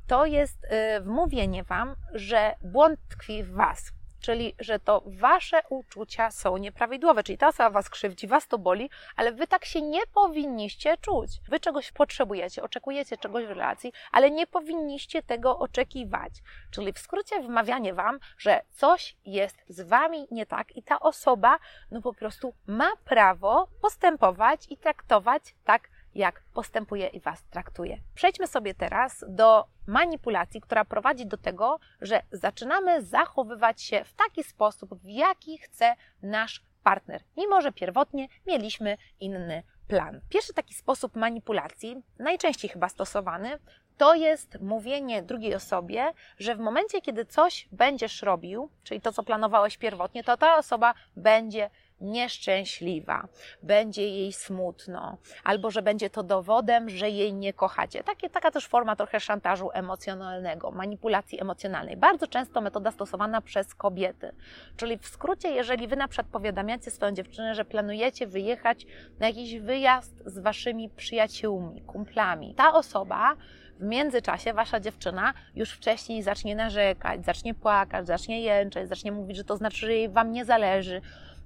to 0.08 0.26
jest 0.26 0.58
yy, 0.64 1.02
wmówienie 1.02 1.64
Wam, 1.64 1.96
że 2.14 2.56
błąd 2.62 3.00
tkwi 3.10 3.44
w 3.44 3.52
Was 3.52 3.92
czyli 4.22 4.56
że 4.60 4.80
to 4.80 5.04
wasze 5.06 5.62
uczucia 5.70 6.32
są 6.32 6.58
nieprawidłowe, 6.58 7.24
czyli 7.24 7.38
ta 7.38 7.48
osoba 7.48 7.70
was 7.70 7.90
krzywdzi, 7.90 8.28
was 8.28 8.48
to 8.48 8.58
boli, 8.58 8.90
ale 9.16 9.32
wy 9.32 9.48
tak 9.48 9.66
się 9.66 9.82
nie 9.82 10.02
powinniście 10.14 10.98
czuć. 10.98 11.30
Wy 11.50 11.60
czegoś 11.60 11.92
potrzebujecie, 11.92 12.64
oczekujecie 12.64 13.18
czegoś 13.18 13.46
w 13.46 13.50
relacji, 13.50 13.94
ale 14.12 14.32
nie 14.32 14.48
powinniście 14.48 15.24
tego 15.24 15.60
oczekiwać. 15.60 16.34
Czyli 16.72 16.94
w 16.94 17.00
skrócie 17.00 17.42
wmawianie 17.42 17.94
wam, 17.94 18.20
że 18.38 18.62
coś 18.72 19.16
jest 19.26 19.58
z 19.68 19.82
wami 19.82 20.28
nie 20.32 20.46
tak 20.46 20.78
i 20.78 20.84
ta 20.84 21.00
osoba 21.00 21.60
no 21.92 22.02
po 22.02 22.14
prostu 22.14 22.54
ma 22.68 22.92
prawo 23.06 23.68
postępować 23.82 24.66
i 24.70 24.78
traktować 24.78 25.56
tak, 25.64 25.90
jak 26.16 26.44
postępuje 26.54 27.08
i 27.08 27.20
Was 27.20 27.44
traktuje. 27.44 27.98
Przejdźmy 28.16 28.48
sobie 28.48 28.74
teraz 28.74 29.26
do 29.28 29.66
manipulacji, 29.88 30.62
która 30.62 30.86
prowadzi 30.86 31.26
do 31.26 31.38
tego, 31.38 31.80
że 32.02 32.22
zaczynamy 32.32 33.04
zachowywać 33.04 33.82
się 33.82 34.04
w 34.04 34.14
taki 34.14 34.44
sposób, 34.44 34.96
w 34.96 35.10
jaki 35.10 35.58
chce 35.58 35.96
nasz 36.22 36.64
partner, 36.84 37.24
mimo 37.38 37.62
że 37.62 37.72
pierwotnie 37.72 38.28
mieliśmy 38.48 38.98
inny 39.20 39.64
plan. 39.88 40.22
Pierwszy 40.30 40.54
taki 40.54 40.74
sposób 40.74 41.16
manipulacji, 41.16 42.04
najczęściej 42.20 42.70
chyba 42.70 42.90
stosowany, 42.90 43.60
to 43.98 44.16
jest 44.16 44.62
mówienie 44.62 45.24
drugiej 45.24 45.56
osobie, 45.56 46.14
że 46.40 46.56
w 46.56 46.60
momencie, 46.60 47.02
kiedy 47.02 47.26
coś 47.26 47.68
będziesz 47.72 48.22
robił, 48.22 48.70
czyli 48.84 49.02
to, 49.02 49.12
co 49.12 49.24
planowałeś 49.24 49.78
pierwotnie, 49.78 50.24
to 50.24 50.38
ta 50.38 50.58
osoba 50.58 50.94
będzie 51.16 51.70
nieszczęśliwa, 52.02 53.28
będzie 53.64 54.08
jej 54.08 54.34
smutno, 54.34 55.18
albo 55.44 55.72
że 55.72 55.82
będzie 55.82 56.10
to 56.10 56.24
dowodem, 56.24 56.90
że 56.90 57.10
jej 57.10 57.34
nie 57.34 57.54
kochacie. 57.54 58.04
Takie, 58.04 58.30
taka 58.30 58.52
też 58.52 58.68
forma 58.68 58.96
trochę 58.96 59.20
szantażu 59.20 59.70
emocjonalnego, 59.74 60.72
manipulacji 60.72 61.42
emocjonalnej. 61.42 61.98
Bardzo 61.98 62.28
często 62.28 62.62
metoda 62.62 62.92
stosowana 62.92 63.42
przez 63.42 63.76
kobiety. 63.76 64.32
Czyli 64.78 64.98
w 64.98 65.08
skrócie, 65.08 65.50
jeżeli 65.50 65.88
wy 65.88 65.96
na 65.96 66.08
przykład 66.08 66.28
powiadamiacie 66.28 66.92
swoją 66.92 67.12
dziewczynę, 67.12 67.56
że 67.56 67.66
planujecie 67.66 68.28
wyjechać 68.28 68.86
na 69.20 69.28
jakiś 69.28 69.60
wyjazd 69.60 70.24
z 70.26 70.40
waszymi 70.40 70.90
przyjaciółmi, 70.90 71.82
kumplami, 71.82 72.56
ta 72.56 72.74
osoba 72.74 73.36
w 73.82 73.84
międzyczasie 73.84 74.54
wasza 74.54 74.80
dziewczyna 74.80 75.34
już 75.56 75.72
wcześniej 75.72 76.24
zacznie 76.24 76.56
narzekać, 76.56 77.26
zacznie 77.26 77.54
płakać, 77.54 78.08
zacznie 78.08 78.42
jęczeć, 78.42 78.90
zacznie 78.90 79.12
mówić, 79.12 79.38
że 79.38 79.44
to 79.44 79.58
znaczy, 79.58 79.78
że 79.78 79.94
jej 79.94 80.10
wam 80.10 80.32
nie 80.32 80.46
zależy, 80.46 81.02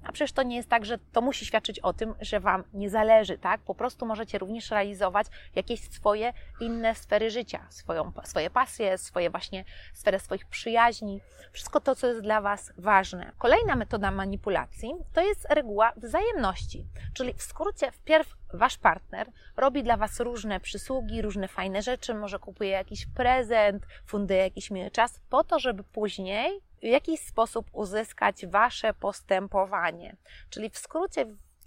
A 0.06 0.12
przecież 0.12 0.32
to 0.32 0.44
nie 0.44 0.56
jest 0.56 0.70
tak, 0.70 0.86
że 0.86 0.98
to 0.98 1.22
musi 1.22 1.46
świadczyć 1.46 1.80
o 1.80 1.94
tym, 1.94 2.16
że 2.22 2.40
Wam 2.40 2.64
nie 2.74 2.90
zależy, 2.90 3.38
tak? 3.38 3.62
Po 3.62 3.76
prostu 3.76 4.06
możecie 4.06 4.38
również 4.38 4.72
realizować 4.72 5.28
jakieś 5.56 5.82
swoje 5.82 6.34
inne 6.60 6.96
sfery 6.96 7.32
życia, 7.32 7.66
swoją, 7.70 8.12
swoje 8.24 8.50
pasje, 8.50 8.98
swoje 8.98 9.30
właśnie 9.30 9.66
sferę 9.94 10.20
swoich 10.20 10.46
przyjaźni, 10.46 11.22
wszystko 11.52 11.80
to, 11.80 11.96
co 11.96 12.08
jest 12.08 12.22
dla 12.22 12.42
Was 12.42 12.74
ważne. 12.78 13.32
Kolejna 13.38 13.76
metoda 13.76 14.12
manipulacji 14.12 14.94
to 15.14 15.22
jest 15.22 15.46
reguła 15.50 15.94
wzajemności, 15.98 16.86
czyli 17.14 17.34
w 17.34 17.42
skrócie 17.42 17.92
wpierw 17.92 18.36
Wasz 18.54 18.78
partner 18.78 19.32
robi 19.58 19.84
dla 19.84 19.98
Was 19.98 20.20
różne 20.20 20.60
przysługi, 20.60 21.22
różne 21.22 21.48
fajne 21.48 21.82
rzeczy, 21.82 22.14
może 22.14 22.40
kupuje 22.40 22.70
jakiś 22.70 23.06
prezent, 23.06 23.86
funduje 24.06 24.40
jakiś 24.40 24.72
miły 24.72 24.92
czas, 24.92 25.20
po 25.30 25.44
to, 25.44 25.60
żeby 25.60 25.84
później 25.84 26.62
w 26.86 26.88
jakiś 26.88 27.20
sposób 27.20 27.70
uzyskać 27.74 28.46
Wasze 28.46 28.94
postępowanie. 28.94 30.16
Czyli 30.50 30.70
w 30.70 30.78
skrócie 30.78 31.26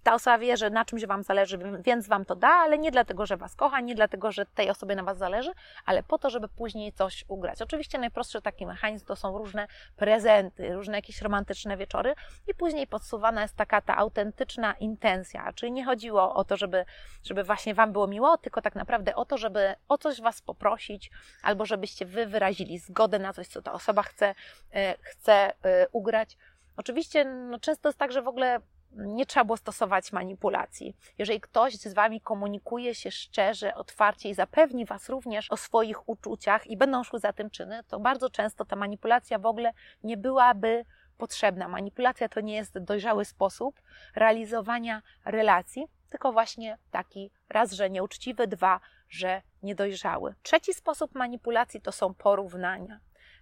ta 0.09 0.15
osoba 0.15 0.39
wie, 0.39 0.57
że 0.57 0.71
na 0.71 0.85
czymś 0.85 1.07
Wam 1.07 1.23
zależy, 1.23 1.59
więc 1.81 2.09
Wam 2.09 2.25
to 2.25 2.37
da, 2.37 2.49
ale 2.49 2.79
nie 2.79 2.91
dlatego, 2.91 3.27
że 3.27 3.37
Was 3.37 3.55
kocha, 3.55 3.81
nie 3.81 3.95
dlatego, 3.95 4.33
że 4.33 4.47
tej 4.47 4.71
osobie 4.71 4.97
na 4.97 5.03
Was 5.03 5.19
zależy, 5.19 5.53
ale 5.87 6.03
po 6.03 6.19
to, 6.19 6.31
żeby 6.31 6.49
później 6.49 6.93
coś 6.93 7.25
ugrać. 7.29 7.63
Oczywiście 7.63 7.99
najprostszy 7.99 8.43
taki 8.43 8.67
mechanizm 8.67 9.07
to 9.07 9.17
są 9.17 9.39
różne 9.39 9.69
prezenty, 9.97 10.75
różne 10.75 10.99
jakieś 10.99 11.23
romantyczne 11.23 11.77
wieczory 11.77 12.15
i 12.47 12.55
później 12.55 12.87
podsuwana 12.87 13.43
jest 13.43 13.57
taka 13.57 13.81
ta 13.81 13.97
autentyczna 13.97 14.73
intencja, 14.73 15.53
czyli 15.53 15.73
nie 15.73 15.85
chodziło 15.85 16.35
o 16.35 16.45
to, 16.45 16.57
żeby, 16.57 16.85
żeby 17.25 17.45
właśnie 17.45 17.75
Wam 17.75 17.93
było 17.93 18.07
miło, 18.07 18.39
tylko 18.39 18.63
tak 18.63 18.75
naprawdę 18.75 19.15
o 19.15 19.25
to, 19.25 19.39
żeby 19.39 19.75
o 19.89 19.99
coś 19.99 20.21
Was 20.21 20.41
poprosić, 20.43 21.11
albo 21.43 21.67
żebyście 21.67 22.07
Wy 22.07 22.27
wyrazili 22.27 22.79
zgodę 22.79 23.19
na 23.19 23.33
coś, 23.33 23.49
co 23.49 23.63
ta 23.63 23.73
osoba 23.73 24.03
chce, 24.03 24.35
e, 24.75 24.95
chce 25.03 25.53
e, 25.65 25.89
ugrać. 25.93 26.37
Oczywiście 26.77 27.25
no, 27.25 27.59
często 27.59 27.89
jest 27.89 27.99
tak, 27.99 28.13
że 28.13 28.23
w 28.23 28.29
ogóle 28.29 28.61
nie 28.93 29.27
trzeba 29.27 29.45
było 29.45 29.57
stosować 29.57 30.13
manipulacji. 30.13 30.97
Jeżeli 31.19 31.41
ktoś 31.41 31.75
z 31.75 31.95
Wami 31.95 32.21
komunikuje 32.21 32.95
się 32.95 33.11
szczerze, 33.11 33.75
otwarcie 33.75 34.29
i 34.29 34.35
zapewni 34.35 34.85
Was 34.85 35.09
również 35.09 35.51
o 35.51 35.57
swoich 35.57 36.09
uczuciach 36.09 36.67
i 36.67 36.77
będą 36.77 37.05
szły 37.05 37.19
za 37.19 37.33
tym 37.33 37.51
czyny, 37.51 37.81
to 37.89 38.01
bardzo 38.01 38.31
często 38.31 38.65
ta 38.65 38.77
manipulacja 38.77 39.39
w 39.39 39.47
ogóle 39.47 39.73
nie 40.03 40.17
byłaby 40.17 40.85
potrzebna. 41.19 41.69
Manipulacja 41.69 42.29
to 42.29 42.41
nie 42.41 42.55
jest 42.55 42.79
dojrzały 42.79 43.25
sposób 43.25 43.81
realizowania 44.15 45.03
relacji, 45.25 45.87
tylko 46.11 46.33
właśnie 46.33 46.79
taki 46.91 47.31
raz, 47.49 47.73
że 47.73 47.91
nieuczciwy, 47.91 48.47
dwa, 48.47 48.81
że 49.09 49.43
niedojrzały. 49.63 50.35
Trzeci 50.43 50.75
sposób 50.75 51.15
manipulacji 51.15 51.81
to 51.81 51.93
są 51.93 52.15
porównania. 52.15 53.01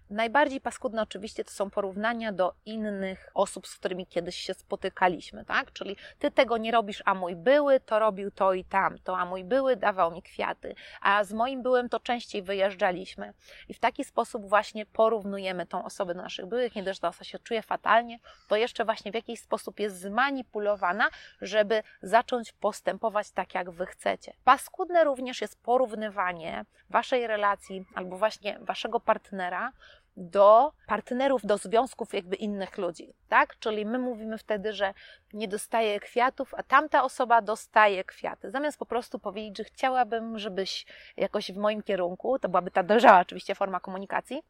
Najbardziej 0.09 0.61
paskudne 0.61 1.01
oczywiście 1.01 1.43
to 1.43 1.51
są 1.51 1.69
porównania 1.69 2.31
do 2.31 2.53
innych 2.65 3.29
osób, 3.33 3.67
z 3.67 3.75
którymi 3.75 4.07
kiedyś 4.07 4.35
się 4.35 4.53
spotykaliśmy, 4.53 5.45
tak? 5.45 5.73
Czyli 5.73 5.95
ty 6.19 6.31
tego 6.31 6.57
nie 6.57 6.71
robisz, 6.71 7.03
a 7.05 7.13
mój 7.13 7.35
były 7.35 7.79
to 7.79 7.99
robił 7.99 8.31
to 8.31 8.53
i 8.53 8.63
tamto, 8.63 9.17
a 9.17 9.25
mój 9.25 9.43
były 9.43 9.75
dawał 9.75 10.11
mi 10.11 10.21
kwiaty, 10.21 10.75
a 11.01 11.23
z 11.23 11.33
moim 11.33 11.63
byłem 11.63 11.89
to 11.89 11.99
częściej 11.99 12.41
wyjeżdżaliśmy. 12.41 13.33
I 13.69 13.73
w 13.73 13.79
taki 13.79 14.03
sposób 14.03 14.49
właśnie 14.49 14.85
porównujemy 14.85 15.65
tą 15.65 15.83
osobę 15.83 16.13
do 16.13 16.21
naszych 16.21 16.45
byłych, 16.45 16.75
nie 16.75 16.83
dość, 16.83 16.97
że 16.97 17.01
ta 17.01 17.07
osoba 17.07 17.23
się 17.23 17.39
czuje 17.39 17.61
fatalnie, 17.61 18.19
to 18.47 18.55
jeszcze 18.55 18.85
właśnie 18.85 19.11
w 19.11 19.15
jakiś 19.15 19.39
sposób 19.39 19.79
jest 19.79 19.99
zmanipulowana, 19.99 21.09
żeby 21.41 21.83
zacząć 22.01 22.51
postępować 22.51 23.31
tak, 23.31 23.53
jak 23.55 23.71
wy 23.71 23.85
chcecie. 23.85 24.33
Paskudne 24.43 25.03
również 25.03 25.41
jest 25.41 25.61
porównywanie 25.63 26.65
waszej 26.89 27.27
relacji 27.27 27.85
albo 27.95 28.17
właśnie 28.17 28.59
waszego 28.59 28.99
partnera 28.99 29.71
do 30.17 30.71
partnerów, 30.87 31.45
do 31.45 31.57
związków 31.57 32.13
jakby 32.13 32.35
innych 32.35 32.77
ludzi, 32.77 33.13
tak? 33.29 33.59
Czyli 33.59 33.85
my 33.85 33.99
mówimy 33.99 34.37
wtedy, 34.37 34.73
że 34.73 34.93
nie 35.33 35.47
dostaje 35.47 35.99
kwiatów, 35.99 36.53
a 36.53 36.63
tamta 36.63 37.03
osoba 37.03 37.41
dostaje 37.41 38.03
kwiaty. 38.03 38.51
Zamiast 38.51 38.77
po 38.79 38.85
prostu 38.85 39.19
powiedzieć, 39.19 39.57
że 39.57 39.63
chciałabym, 39.63 40.39
żebyś 40.39 40.85
jakoś 41.17 41.51
w 41.51 41.57
moim 41.57 41.83
kierunku, 41.83 42.39
to 42.39 42.49
byłaby 42.49 42.71
ta 42.71 42.83
dojrzała 42.83 43.19
oczywiście 43.19 43.55
forma 43.55 43.79
komunikacji, 43.79 44.43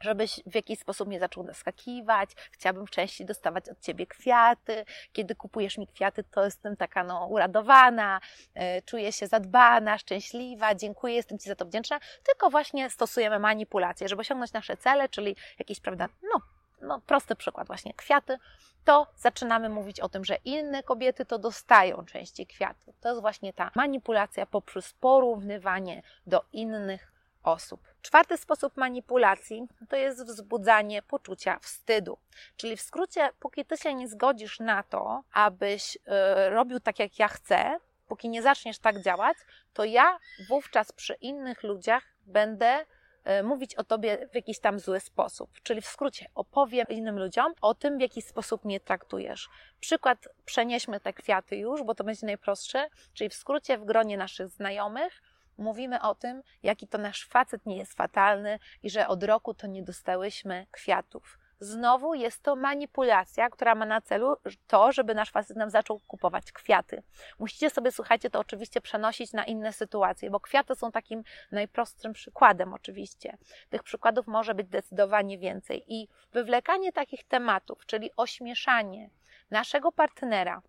żebyś 0.00 0.40
w 0.46 0.54
jakiś 0.54 0.78
sposób 0.78 1.08
mnie 1.08 1.20
zaczął 1.20 1.44
naskakiwać, 1.44 2.30
chciałabym 2.52 2.86
częściej 2.86 3.26
dostawać 3.26 3.68
od 3.68 3.80
Ciebie 3.80 4.06
kwiaty, 4.06 4.84
kiedy 5.12 5.34
kupujesz 5.34 5.78
mi 5.78 5.86
kwiaty, 5.86 6.24
to 6.24 6.44
jestem 6.44 6.76
taka 6.76 7.04
no 7.04 7.26
uradowana, 7.26 8.20
yy, 8.54 8.62
czuję 8.82 9.12
się 9.12 9.26
zadbana, 9.26 9.98
szczęśliwa, 9.98 10.74
dziękuję, 10.74 11.14
jestem 11.14 11.38
Ci 11.38 11.48
za 11.48 11.54
to 11.54 11.64
wdzięczna, 11.64 12.00
tylko 12.22 12.50
właśnie 12.50 12.90
stosujemy 12.90 13.38
manipulację, 13.38 14.08
żeby 14.08 14.20
osiągnąć 14.20 14.52
nasze 14.52 14.76
cele, 14.76 15.08
czyli 15.08 15.36
jakieś, 15.58 15.80
prawda, 15.80 16.08
no, 16.22 16.40
no 16.82 17.00
prosty 17.00 17.36
przykład 17.36 17.66
właśnie, 17.66 17.94
kwiaty, 17.94 18.38
to 18.84 19.06
zaczynamy 19.16 19.68
mówić 19.68 20.00
o 20.00 20.08
tym, 20.08 20.24
że 20.24 20.36
inne 20.44 20.82
kobiety 20.82 21.24
to 21.24 21.38
dostają 21.38 22.04
częściej 22.04 22.46
kwiaty. 22.46 22.92
To 23.00 23.08
jest 23.08 23.20
właśnie 23.20 23.52
ta 23.52 23.70
manipulacja 23.74 24.46
poprzez 24.46 24.92
porównywanie 24.92 26.02
do 26.26 26.44
innych 26.52 27.12
osób. 27.42 27.89
Czwarty 28.02 28.36
sposób 28.36 28.76
manipulacji 28.76 29.68
to 29.88 29.96
jest 29.96 30.26
wzbudzanie 30.26 31.02
poczucia 31.02 31.58
wstydu. 31.58 32.18
Czyli 32.56 32.76
w 32.76 32.80
skrócie, 32.80 33.30
póki 33.40 33.64
ty 33.64 33.76
się 33.76 33.94
nie 33.94 34.08
zgodzisz 34.08 34.60
na 34.60 34.82
to, 34.82 35.22
abyś 35.32 35.94
yy, 35.94 36.50
robił 36.50 36.80
tak, 36.80 36.98
jak 36.98 37.18
ja 37.18 37.28
chcę, 37.28 37.78
póki 38.10 38.28
nie 38.28 38.42
zaczniesz 38.42 38.78
tak 38.78 39.02
działać, 39.02 39.36
to 39.74 39.84
ja 39.84 40.18
wówczas 40.48 40.92
przy 40.92 41.14
innych 41.14 41.62
ludziach 41.62 42.02
będę 42.26 42.80
y, 42.80 43.42
mówić 43.42 43.74
o 43.74 43.84
tobie 43.84 44.28
w 44.32 44.34
jakiś 44.34 44.60
tam 44.60 44.78
zły 44.78 45.00
sposób. 45.00 45.50
Czyli 45.62 45.80
w 45.80 45.86
skrócie 45.86 46.26
opowiem 46.34 46.86
innym 46.88 47.18
ludziom 47.18 47.52
o 47.60 47.74
tym, 47.74 47.98
w 47.98 48.00
jaki 48.00 48.22
sposób 48.22 48.64
mnie 48.64 48.80
traktujesz. 48.80 49.48
Przykład, 49.80 50.28
przenieśmy 50.44 51.00
te 51.00 51.12
kwiaty 51.12 51.56
już, 51.56 51.82
bo 51.82 51.94
to 51.94 52.04
będzie 52.04 52.26
najprostsze, 52.26 52.88
czyli 53.14 53.30
w 53.30 53.34
skrócie 53.34 53.78
w 53.78 53.84
gronie 53.84 54.16
naszych 54.16 54.48
znajomych 54.48 55.22
mówimy 55.58 56.02
o 56.02 56.14
tym, 56.14 56.42
jaki 56.62 56.88
to 56.88 56.98
nasz 56.98 57.28
facet 57.28 57.66
nie 57.66 57.76
jest 57.76 57.94
fatalny 57.94 58.58
i 58.82 58.90
że 58.90 59.08
od 59.08 59.24
roku 59.24 59.54
to 59.54 59.66
nie 59.66 59.82
dostałyśmy 59.82 60.66
kwiatów. 60.70 61.38
Znowu 61.62 62.14
jest 62.14 62.42
to 62.42 62.56
manipulacja, 62.56 63.50
która 63.50 63.74
ma 63.74 63.86
na 63.86 64.00
celu 64.00 64.36
to, 64.66 64.92
żeby 64.92 65.14
nasz 65.14 65.30
facet 65.30 65.56
nam 65.56 65.70
zaczął 65.70 66.00
kupować 66.06 66.52
kwiaty. 66.52 67.02
Musicie 67.38 67.70
sobie, 67.70 67.92
słuchajcie, 67.92 68.30
to 68.30 68.38
oczywiście 68.38 68.80
przenosić 68.80 69.32
na 69.32 69.44
inne 69.44 69.72
sytuacje, 69.72 70.30
bo 70.30 70.40
kwiaty 70.40 70.74
są 70.74 70.92
takim 70.92 71.22
najprostszym 71.52 72.12
przykładem, 72.12 72.74
oczywiście. 72.74 73.36
Tych 73.70 73.82
przykładów 73.82 74.26
może 74.26 74.54
być 74.54 74.66
zdecydowanie 74.66 75.38
więcej. 75.38 75.84
I 75.88 76.08
wywlekanie 76.32 76.92
takich 76.92 77.24
tematów, 77.24 77.86
czyli 77.86 78.10
ośmieszanie 78.16 79.10
naszego 79.50 79.92
partnera, 79.92 80.62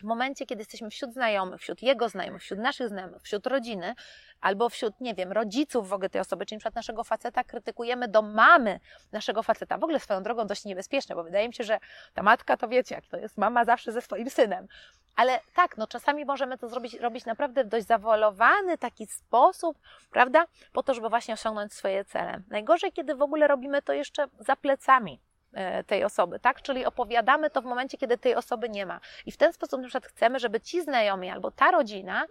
w 0.00 0.04
momencie, 0.04 0.46
kiedy 0.46 0.60
jesteśmy 0.60 0.90
wśród 0.90 1.12
znajomych, 1.12 1.60
wśród 1.60 1.82
jego 1.82 2.08
znajomych, 2.08 2.42
wśród 2.42 2.60
naszych 2.60 2.88
znajomych, 2.88 3.22
wśród 3.22 3.46
rodziny, 3.46 3.94
albo 4.40 4.68
wśród, 4.68 5.00
nie 5.00 5.14
wiem, 5.14 5.32
rodziców 5.32 5.88
w 5.88 5.92
ogóle 5.92 6.10
tej 6.10 6.20
osoby, 6.20 6.46
czyli 6.46 6.56
np. 6.56 6.70
naszego 6.74 7.04
faceta 7.04 7.44
krytykujemy 7.44 8.08
do 8.08 8.22
mamy 8.22 8.80
naszego 9.12 9.42
faceta. 9.42 9.78
W 9.78 9.84
ogóle 9.84 10.00
swoją 10.00 10.22
drogą 10.22 10.46
dość 10.46 10.64
niebezpieczne, 10.64 11.14
bo 11.14 11.24
wydaje 11.24 11.48
mi 11.48 11.54
się, 11.54 11.64
że 11.64 11.78
ta 12.14 12.22
matka 12.22 12.56
to 12.56 12.68
wiecie, 12.68 12.94
jak 12.94 13.06
to 13.06 13.16
jest 13.16 13.38
mama 13.38 13.64
zawsze 13.64 13.92
ze 13.92 14.02
swoim 14.02 14.30
synem. 14.30 14.66
Ale 15.16 15.40
tak, 15.54 15.76
no 15.76 15.86
czasami 15.86 16.24
możemy 16.24 16.58
to 16.58 16.68
zrobić, 16.68 16.94
robić 16.94 17.24
naprawdę 17.24 17.64
w 17.64 17.68
dość 17.68 17.86
zawolowany 17.86 18.78
taki 18.78 19.06
sposób, 19.06 19.78
prawda? 20.10 20.46
Po 20.72 20.82
to, 20.82 20.94
żeby 20.94 21.08
właśnie 21.08 21.34
osiągnąć 21.34 21.72
swoje 21.72 22.04
cele. 22.04 22.42
Najgorzej, 22.48 22.92
kiedy 22.92 23.14
w 23.14 23.22
ogóle 23.22 23.48
robimy 23.48 23.82
to 23.82 23.92
jeszcze 23.92 24.26
za 24.40 24.56
plecami 24.56 25.20
tej 25.86 26.04
osoby, 26.04 26.40
tak? 26.40 26.62
Czyli 26.62 26.84
opowiadamy 26.84 27.50
to 27.50 27.62
w 27.62 27.64
momencie, 27.64 27.98
kiedy 27.98 28.18
tej 28.18 28.34
osoby 28.34 28.68
nie 28.68 28.86
ma. 28.86 29.00
I 29.26 29.32
w 29.32 29.36
ten 29.36 29.52
sposób 29.52 29.80
na 29.80 29.88
przykład 29.88 30.06
chcemy, 30.06 30.38
żeby 30.38 30.60
ci 30.60 30.82
znajomi 30.82 31.30
albo 31.30 31.50
ta 31.50 31.70
rodzina 31.70 32.26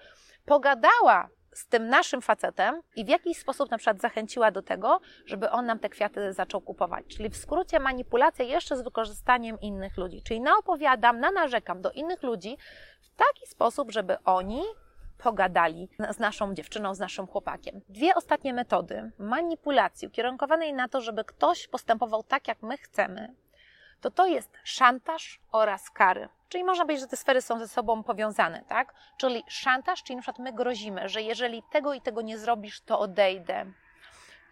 pogadała 0.45 1.29
z 1.53 1.67
tym 1.67 1.87
naszym 1.87 2.21
facetem 2.21 2.81
i 2.95 3.05
w 3.05 3.07
jakiś 3.07 3.37
sposób 3.37 3.71
na 3.71 3.77
przykład 3.77 4.01
zachęciła 4.01 4.51
do 4.51 4.61
tego, 4.61 4.99
żeby 5.25 5.49
on 5.49 5.65
nam 5.65 5.79
te 5.79 5.89
kwiaty 5.89 6.33
zaczął 6.33 6.61
kupować. 6.61 7.05
Czyli 7.07 7.29
w 7.29 7.37
skrócie 7.37 7.79
manipulacja 7.79 8.45
jeszcze 8.45 8.77
z 8.77 8.81
wykorzystaniem 8.81 9.59
innych 9.61 9.97
ludzi. 9.97 10.21
Czyli 10.23 10.41
naopowiadam, 10.41 11.19
na 11.19 11.31
narzekam 11.31 11.81
do 11.81 11.91
innych 11.91 12.23
ludzi 12.23 12.57
w 13.01 13.15
taki 13.15 13.47
sposób, 13.47 13.91
żeby 13.91 14.17
oni 14.25 14.61
pogadali 15.23 15.89
z 16.09 16.19
naszą 16.19 16.53
dziewczyną, 16.53 16.95
z 16.95 16.99
naszym 16.99 17.27
chłopakiem. 17.27 17.81
Dwie 17.89 18.15
ostatnie 18.15 18.53
metody 18.53 19.11
manipulacji 19.19 20.07
ukierunkowanej 20.07 20.73
na 20.73 20.87
to, 20.87 21.01
żeby 21.01 21.23
ktoś 21.23 21.67
postępował 21.67 22.23
tak, 22.23 22.47
jak 22.47 22.61
my 22.61 22.77
chcemy, 22.77 23.33
to 24.01 24.11
to 24.11 24.25
jest 24.25 24.57
szantaż 24.63 25.39
oraz 25.51 25.89
kary. 25.89 26.29
Czyli 26.49 26.63
można 26.63 26.83
powiedzieć, 26.83 27.01
że 27.01 27.07
te 27.07 27.17
sfery 27.17 27.41
są 27.41 27.59
ze 27.59 27.67
sobą 27.67 28.03
powiązane, 28.03 28.63
tak? 28.67 28.93
Czyli 29.17 29.43
szantaż, 29.47 30.03
czyli 30.03 30.15
na 30.15 30.21
przykład 30.21 30.39
my 30.39 30.53
grozimy, 30.53 31.09
że 31.09 31.21
jeżeli 31.21 31.63
tego 31.71 31.93
i 31.93 32.01
tego 32.01 32.21
nie 32.21 32.37
zrobisz, 32.37 32.81
to 32.81 32.99
odejdę, 32.99 33.65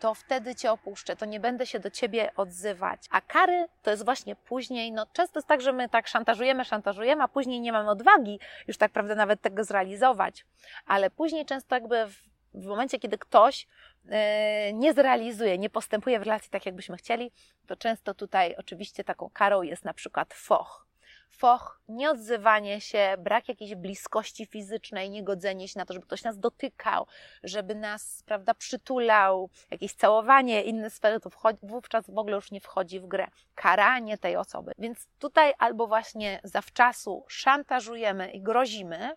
to 0.01 0.13
wtedy 0.13 0.55
cię 0.55 0.72
opuszczę, 0.72 1.15
to 1.15 1.25
nie 1.25 1.39
będę 1.39 1.65
się 1.65 1.79
do 1.79 1.89
ciebie 1.89 2.31
odzywać. 2.36 3.00
A 3.10 3.22
kary 3.22 3.67
to 3.84 3.91
jest 3.91 4.05
właśnie 4.05 4.36
później, 4.36 4.91
no 4.91 5.05
często 5.13 5.39
jest 5.39 5.48
tak, 5.48 5.62
że 5.62 5.74
my 5.74 5.89
tak 5.89 6.08
szantażujemy, 6.08 6.65
szantażujemy, 6.65 7.24
a 7.24 7.27
później 7.27 7.62
nie 7.62 7.72
mamy 7.72 7.89
odwagi 7.89 8.39
już 8.67 8.77
tak 8.77 8.91
prawdę 8.91 9.15
nawet 9.15 9.41
tego 9.41 9.63
zrealizować. 9.63 10.46
Ale 10.86 11.10
później 11.10 11.46
często 11.46 11.75
jakby 11.75 12.05
w, 12.05 12.15
w 12.53 12.65
momencie, 12.65 13.00
kiedy 13.00 13.17
ktoś 13.17 13.67
yy, 14.05 14.12
nie 14.74 14.93
zrealizuje, 14.93 15.58
nie 15.58 15.70
postępuje 15.70 16.20
w 16.20 16.24
relacji 16.24 16.50
tak, 16.50 16.65
jakbyśmy 16.65 16.98
chcieli, 16.98 17.31
to 17.67 17.75
często 17.75 18.13
tutaj 18.13 18.55
oczywiście 18.58 19.03
taką 19.03 19.29
karą 19.29 19.62
jest 19.62 19.86
na 19.86 19.93
przykład 19.93 20.34
foch. 20.34 20.91
Foch, 21.32 21.82
nieodzywanie 21.88 22.82
się, 22.82 23.16
brak 23.20 23.50
jakiejś 23.50 23.76
bliskości 23.76 24.46
fizycznej, 24.46 25.10
niegodzenie 25.10 25.68
się 25.68 25.80
na 25.80 25.86
to, 25.86 25.94
żeby 25.94 26.06
ktoś 26.06 26.24
nas 26.24 26.40
dotykał, 26.40 27.08
żeby 27.44 27.76
nas, 27.76 28.24
prawda, 28.26 28.54
przytulał, 28.54 29.50
jakieś 29.72 29.94
całowanie, 29.94 30.64
inne 30.64 30.90
sfery, 30.90 31.20
to 31.20 31.30
wchodzi, 31.30 31.60
wówczas 31.64 32.06
w 32.10 32.18
ogóle 32.18 32.36
już 32.36 32.52
nie 32.52 32.60
wchodzi 32.60 33.00
w 33.00 33.08
grę. 33.08 33.28
Karanie 33.56 34.18
tej 34.18 34.36
osoby. 34.36 34.72
Więc 34.78 35.08
tutaj 35.20 35.54
albo 35.58 35.88
właśnie 35.88 36.40
zawczasu 36.44 37.26
szantażujemy 37.28 38.32
i 38.32 38.42
grozimy, 38.42 39.12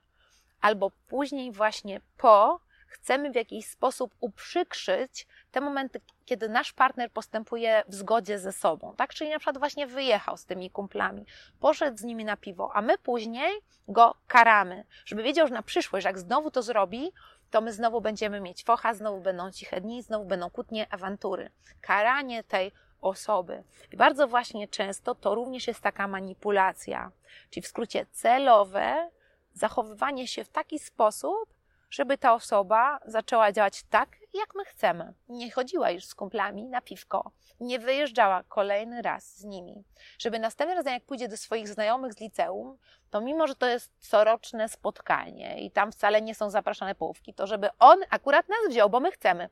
albo 0.60 0.90
później 1.08 1.52
właśnie 1.52 2.00
po 2.16 2.60
chcemy 2.94 3.30
w 3.30 3.34
jakiś 3.34 3.66
sposób 3.66 4.14
uprzykrzyć 4.20 5.26
te 5.50 5.60
momenty, 5.60 6.00
kiedy 6.24 6.48
nasz 6.48 6.72
partner 6.72 7.10
postępuje 7.10 7.82
w 7.88 7.94
zgodzie 7.94 8.38
ze 8.38 8.52
sobą, 8.52 8.94
tak? 8.96 9.14
Czyli 9.14 9.30
na 9.30 9.38
przykład 9.38 9.58
właśnie 9.58 9.86
wyjechał 9.86 10.36
z 10.36 10.44
tymi 10.44 10.70
kumplami, 10.70 11.26
poszedł 11.60 11.96
z 11.96 12.02
nimi 12.02 12.24
na 12.24 12.36
piwo, 12.36 12.70
a 12.74 12.82
my 12.82 12.98
później 12.98 13.52
go 13.88 14.14
karamy, 14.26 14.84
żeby 15.04 15.22
wiedział, 15.22 15.46
że 15.46 15.54
na 15.54 15.62
przyszłość, 15.62 16.06
jak 16.06 16.18
znowu 16.18 16.50
to 16.50 16.62
zrobi, 16.62 17.12
to 17.50 17.60
my 17.60 17.72
znowu 17.72 18.00
będziemy 18.00 18.40
mieć 18.40 18.64
focha, 18.64 18.94
znowu 18.94 19.20
będą 19.20 19.50
ciche 19.50 19.80
dni, 19.80 20.02
znowu 20.02 20.24
będą 20.24 20.50
kłótnie, 20.50 20.92
awantury. 20.92 21.50
Karanie 21.80 22.44
tej 22.44 22.72
osoby. 23.00 23.62
I 23.92 23.96
bardzo 23.96 24.28
właśnie 24.28 24.68
często 24.68 25.14
to 25.14 25.34
również 25.34 25.66
jest 25.66 25.80
taka 25.80 26.08
manipulacja, 26.08 27.10
czyli 27.50 27.64
w 27.64 27.68
skrócie 27.68 28.06
celowe 28.12 29.10
zachowywanie 29.52 30.28
się 30.28 30.44
w 30.44 30.48
taki 30.48 30.78
sposób, 30.78 31.53
żeby 31.94 32.18
ta 32.18 32.34
osoba 32.34 32.98
zaczęła 33.06 33.52
działać 33.52 33.82
tak, 33.82 34.16
jak 34.34 34.54
my 34.54 34.64
chcemy. 34.64 35.14
Nie 35.28 35.50
chodziła 35.50 35.90
już 35.90 36.04
z 36.04 36.14
kumplami 36.14 36.64
na 36.64 36.80
piwko, 36.80 37.30
nie 37.60 37.78
wyjeżdżała 37.78 38.42
kolejny 38.42 39.02
raz 39.02 39.36
z 39.36 39.44
nimi. 39.44 39.84
Żeby 40.18 40.38
następnym 40.38 40.78
razem, 40.78 40.92
jak 40.92 41.04
pójdzie 41.04 41.28
do 41.28 41.36
swoich 41.36 41.68
znajomych 41.68 42.12
z 42.12 42.20
liceum, 42.20 42.78
to 43.10 43.20
mimo, 43.20 43.46
że 43.46 43.54
to 43.54 43.66
jest 43.66 44.10
coroczne 44.10 44.68
spotkanie 44.68 45.60
i 45.60 45.70
tam 45.70 45.92
wcale 45.92 46.22
nie 46.22 46.34
są 46.34 46.50
zapraszane 46.50 46.94
połówki, 46.94 47.34
to 47.34 47.46
żeby 47.46 47.68
on 47.78 47.98
akurat 48.10 48.48
nas 48.48 48.58
wziął, 48.68 48.90
bo 48.90 49.00
my 49.00 49.12
chcemy. 49.12 49.48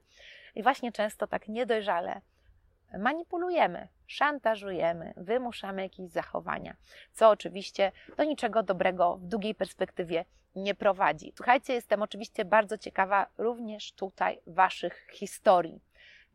I 0.55 0.63
właśnie 0.63 0.93
często 0.93 1.27
tak 1.27 1.49
niedojrzale 1.49 2.21
manipulujemy, 2.99 3.89
szantażujemy, 4.07 5.15
wymuszamy 5.17 5.83
jakieś 5.83 6.11
zachowania, 6.11 6.77
co 7.13 7.31
oczywiście 7.31 7.93
do 8.17 8.25
niczego 8.25 8.63
dobrego 8.63 9.17
w 9.17 9.27
długiej 9.27 9.55
perspektywie 9.55 10.25
nie 10.57 10.75
prowadzi. 10.75 11.33
Słuchajcie, 11.37 11.73
jestem 11.73 12.03
oczywiście 12.03 12.45
bardzo 12.45 12.79
ciekawa 12.79 13.27
również 13.39 13.93
tutaj 13.93 14.41
Waszych 14.47 15.07
historii, 15.13 15.81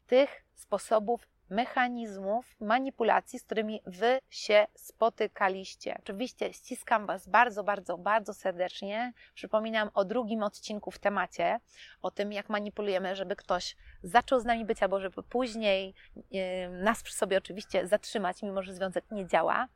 tych 0.07 0.43
sposobów 0.53 1.27
mechanizmów 1.49 2.55
manipulacji, 2.59 3.39
z 3.39 3.43
którymi 3.43 3.81
Wy 3.85 4.19
się 4.29 4.67
spotykaliście. 4.75 5.97
Oczywiście 5.99 6.53
ściskam 6.53 7.05
Was 7.05 7.29
bardzo, 7.29 7.63
bardzo, 7.63 7.97
bardzo 7.97 8.33
serdecznie. 8.33 9.13
Przypominam 9.33 9.89
o 9.93 10.05
drugim 10.05 10.43
odcinku 10.43 10.91
w 10.91 10.99
temacie, 10.99 11.59
o 12.01 12.11
tym, 12.11 12.31
jak 12.33 12.49
manipulujemy, 12.49 13.15
żeby 13.15 13.35
ktoś 13.35 13.75
zaczął 14.03 14.39
z 14.39 14.45
nami 14.45 14.65
być, 14.65 14.83
albo 14.83 14.99
żeby 14.99 15.23
później 15.23 15.93
yy, 16.15 16.41
nas 16.69 17.03
przy 17.03 17.13
sobie 17.13 17.37
oczywiście 17.37 17.87
zatrzymać, 17.87 18.43
mimo 18.43 18.63
że 18.63 18.73
związek 18.73 19.05
nie 19.11 19.27
działa. 19.27 19.67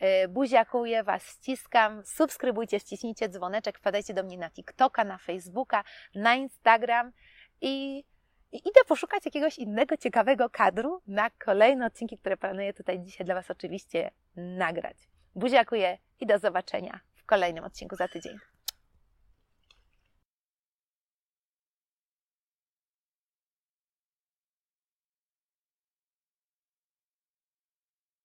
Yy, 0.00 0.28
buziakuję 0.28 1.02
Was, 1.02 1.26
ściskam, 1.26 2.04
subskrybujcie, 2.04 2.80
ściśnijcie 2.80 3.28
dzwoneczek, 3.28 3.78
wpadajcie 3.78 4.14
do 4.14 4.22
mnie 4.22 4.38
na 4.38 4.50
TikToka, 4.50 5.04
na 5.04 5.18
Facebooka, 5.18 5.84
na 6.14 6.34
Instagram 6.34 7.12
i 7.60 8.04
i 8.52 8.56
idę 8.56 8.80
poszukać 8.88 9.24
jakiegoś 9.24 9.58
innego 9.58 9.96
ciekawego 9.96 10.50
kadru 10.50 11.00
na 11.06 11.30
kolejne 11.30 11.86
odcinki, 11.86 12.18
które 12.18 12.36
planuję 12.36 12.72
tutaj 12.72 13.00
dzisiaj 13.00 13.26
dla 13.26 13.34
Was 13.34 13.50
oczywiście 13.50 14.10
nagrać. 14.36 14.96
Buziakuję 15.34 15.98
i 16.20 16.26
do 16.26 16.38
zobaczenia 16.38 17.00
w 17.14 17.24
kolejnym 17.24 17.64
odcinku 17.64 17.96
za 17.96 18.08
tydzień. 18.08 18.38